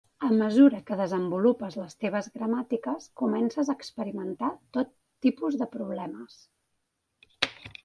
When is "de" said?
5.63-5.71